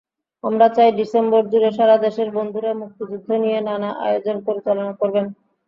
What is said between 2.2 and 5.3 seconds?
বন্ধুরা মুক্তিযুদ্ধ নিয়ে নানা আয়োজন পরিচালনা করবেন।